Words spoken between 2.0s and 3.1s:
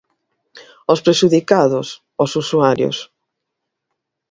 os usuarios.